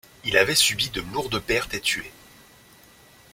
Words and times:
Il 0.25 0.35
avait 0.35 0.55
subi 0.55 0.89
de 0.89 0.99
lourdes 1.01 1.37
pertes 1.39 1.75
et 1.75 1.79
tués. 1.79 2.11